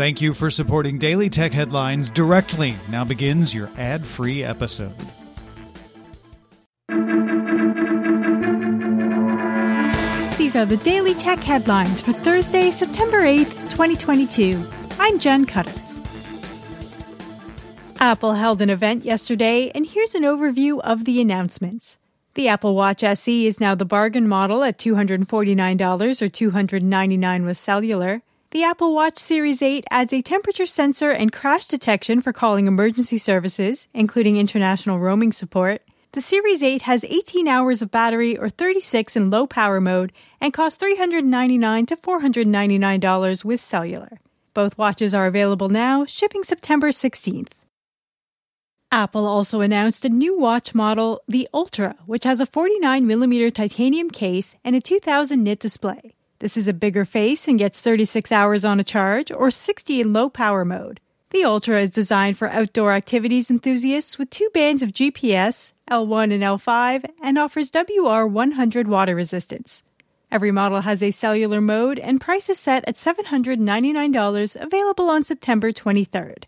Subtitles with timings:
[0.00, 2.74] Thank you for supporting Daily Tech Headlines directly.
[2.88, 4.96] Now begins your ad free episode.
[10.38, 14.64] These are the Daily Tech Headlines for Thursday, September 8th, 2022.
[14.98, 15.78] I'm Jen Cutter.
[18.00, 21.98] Apple held an event yesterday, and here's an overview of the announcements.
[22.36, 28.22] The Apple Watch SE is now the bargain model at $249 or 299 with cellular.
[28.52, 33.16] The Apple Watch Series 8 adds a temperature sensor and crash detection for calling emergency
[33.16, 35.82] services, including international roaming support.
[36.14, 40.52] The Series 8 has 18 hours of battery or 36 in low power mode and
[40.52, 44.18] costs $399 to $499 with cellular.
[44.52, 47.52] Both watches are available now, shipping September 16th.
[48.90, 54.56] Apple also announced a new watch model, the Ultra, which has a 49mm titanium case
[54.64, 56.16] and a 2000 nit display.
[56.40, 60.14] This is a bigger face and gets 36 hours on a charge or 60 in
[60.14, 60.98] low power mode.
[61.32, 66.42] The Ultra is designed for outdoor activities enthusiasts with two bands of GPS, L1 and
[66.42, 69.82] L5, and offers WR100 water resistance.
[70.32, 75.72] Every model has a cellular mode and price is set at $799, available on September
[75.72, 76.44] 23rd.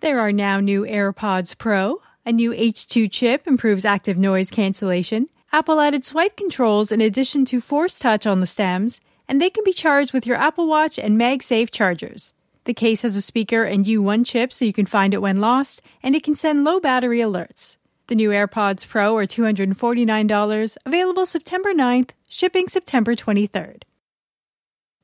[0.00, 2.00] There are now new AirPods Pro.
[2.26, 7.60] A new H2 chip improves active noise cancellation, Apple added swipe controls in addition to
[7.60, 11.16] Force Touch on the stems, and they can be charged with your Apple Watch and
[11.16, 12.34] MagSafe chargers.
[12.64, 15.80] The case has a speaker and U1 chip so you can find it when lost,
[16.02, 17.76] and it can send low battery alerts.
[18.08, 23.84] The new AirPods Pro are $249, available September 9th, shipping September 23rd.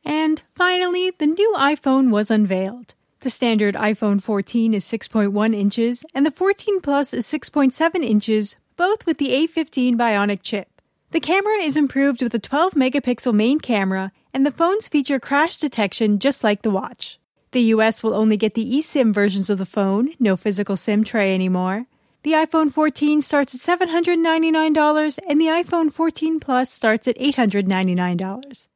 [0.04, 2.94] And finally, the new iPhone was unveiled.
[3.20, 9.05] The standard iPhone 14 is 6.1 inches, and the 14 Plus is 6.7 inches, both
[9.05, 10.81] with the A15 Bionic chip.
[11.11, 15.59] The camera is improved with a 12 megapixel main camera, and the phones feature crash
[15.59, 17.19] detection just like the watch.
[17.53, 21.34] The US will only get the eSIM versions of the phone, no physical SIM tray
[21.34, 21.89] anymore.
[22.23, 28.67] The iPhone 14 starts at $799 and the iPhone 14 Plus starts at $899.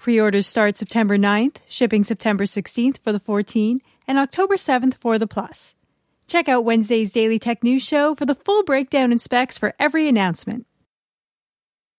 [0.00, 5.28] Pre-orders start September 9th, shipping September 16th for the 14 and October 7th for the
[5.28, 5.76] Plus.
[6.26, 10.08] Check out Wednesday's Daily Tech News Show for the full breakdown and specs for every
[10.08, 10.66] announcement.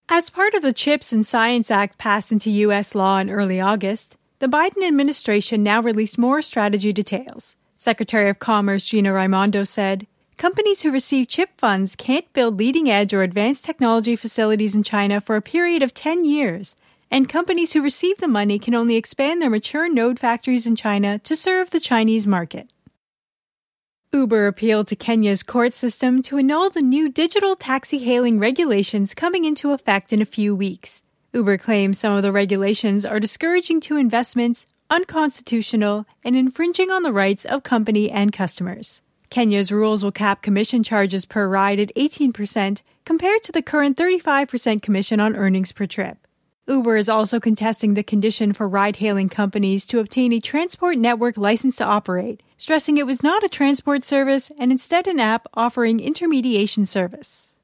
[0.08, 2.94] As part of the CHIPS and Science Act passed into U.S.
[2.94, 7.56] law in early August, the Biden administration now released more strategy details.
[7.76, 13.14] Secretary of Commerce Gina Raimondo said, Companies who receive chip funds can't build leading edge
[13.14, 16.76] or advanced technology facilities in China for a period of 10 years,
[17.10, 21.18] and companies who receive the money can only expand their mature node factories in China
[21.20, 22.70] to serve the Chinese market.
[24.16, 29.44] Uber appealed to Kenya's court system to annul the new digital taxi hailing regulations coming
[29.44, 31.02] into effect in a few weeks.
[31.34, 37.12] Uber claims some of the regulations are discouraging to investments, unconstitutional, and infringing on the
[37.12, 39.02] rights of company and customers.
[39.28, 44.80] Kenya's rules will cap commission charges per ride at 18% compared to the current 35%
[44.80, 46.25] commission on earnings per trip.
[46.68, 51.36] Uber is also contesting the condition for ride hailing companies to obtain a transport network
[51.36, 56.00] license to operate, stressing it was not a transport service and instead an app offering
[56.00, 57.54] intermediation service.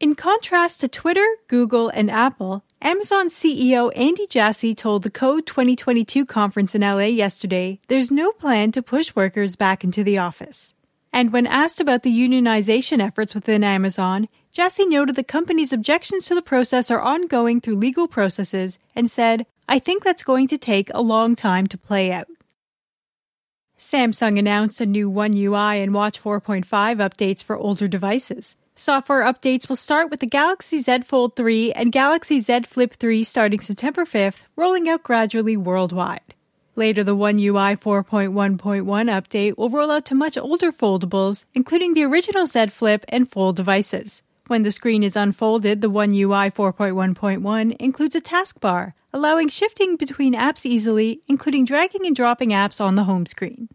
[0.00, 6.26] In contrast to Twitter, Google, and Apple, Amazon CEO Andy Jassy told the Code 2022
[6.26, 10.74] conference in LA yesterday there's no plan to push workers back into the office.
[11.12, 16.34] And when asked about the unionization efforts within Amazon, Jassy noted the company's objections to
[16.34, 20.90] the process are ongoing through legal processes and said, I think that's going to take
[20.92, 22.28] a long time to play out.
[23.78, 28.56] Samsung announced a new One UI and Watch 4.5 updates for older devices.
[28.74, 33.24] Software updates will start with the Galaxy Z Fold 3 and Galaxy Z Flip 3
[33.24, 36.27] starting September 5th, rolling out gradually worldwide.
[36.78, 42.04] Later, the One UI 4.1.1 update will roll out to much older foldables, including the
[42.04, 44.22] original Z Flip and Fold devices.
[44.46, 50.34] When the screen is unfolded, the One UI 4.1.1 includes a taskbar, allowing shifting between
[50.34, 53.68] apps easily, including dragging and dropping apps on the home screen.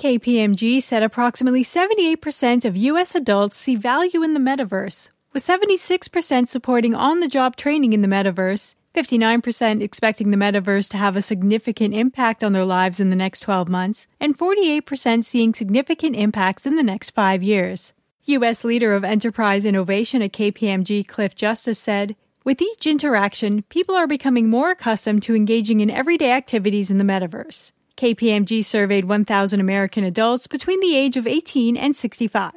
[0.00, 3.14] KPMG said approximately 78% of U.S.
[3.14, 8.08] adults see value in the metaverse, with 76% supporting on the job training in the
[8.08, 13.16] metaverse 59% expecting the metaverse to have a significant impact on their lives in the
[13.16, 17.92] next 12 months, and 48% seeing significant impacts in the next five years.
[18.24, 18.64] U.S.
[18.64, 24.48] leader of enterprise innovation at KPMG, Cliff Justice, said, With each interaction, people are becoming
[24.48, 27.72] more accustomed to engaging in everyday activities in the metaverse.
[27.96, 32.52] KPMG surveyed 1,000 American adults between the age of 18 and 65.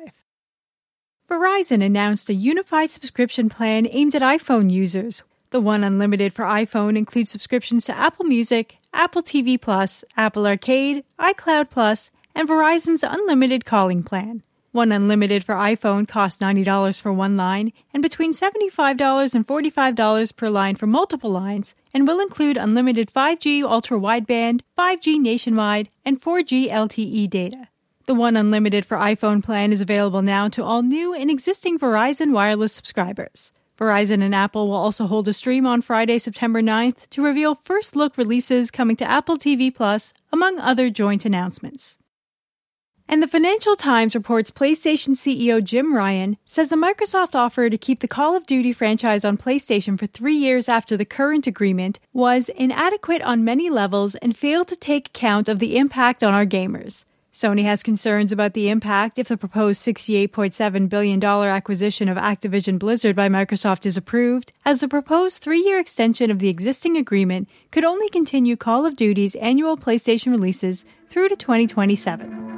[1.30, 6.98] Verizon announced a unified subscription plan aimed at iPhone users the One Unlimited for iPhone
[6.98, 13.66] includes subscriptions to Apple Music, Apple TV Plus, Apple Arcade, iCloud Plus, and Verizon's unlimited
[13.66, 14.44] calling plan.
[14.72, 20.50] One unlimited for iPhone costs $90 for one line and between $75 and $45 per
[20.50, 26.72] line for multiple lines and will include unlimited 5G ultra wideband, 5G nationwide, and 4G
[26.72, 27.68] LTE data.
[28.06, 32.32] The One Unlimited for iPhone plan is available now to all new and existing Verizon
[32.32, 33.52] wireless subscribers.
[33.82, 37.96] Verizon and Apple will also hold a stream on Friday, September 9th to reveal first
[37.96, 41.98] look releases coming to Apple TV Plus, among other joint announcements.
[43.08, 48.02] And the Financial Times reports PlayStation CEO Jim Ryan says the Microsoft offer to keep
[48.02, 52.50] the Call of Duty franchise on PlayStation for three years after the current agreement was
[52.50, 57.04] inadequate on many levels and failed to take account of the impact on our gamers.
[57.34, 63.16] Sony has concerns about the impact if the proposed $68.7 billion acquisition of Activision Blizzard
[63.16, 67.86] by Microsoft is approved, as the proposed three year extension of the existing agreement could
[67.86, 72.52] only continue Call of Duty's annual PlayStation releases through to 2027.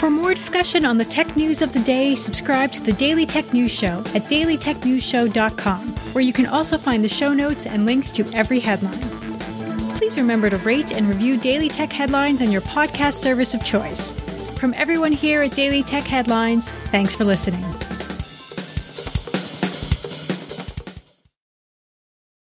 [0.00, 3.54] For more discussion on the tech news of the day, subscribe to the Daily Tech
[3.54, 5.80] News Show at dailytechnewsshow.com,
[6.12, 9.21] where you can also find the show notes and links to every headline.
[10.02, 14.10] Please remember to rate and review Daily Tech Headlines on your podcast service of choice.
[14.58, 17.62] From everyone here at Daily Tech Headlines, thanks for listening.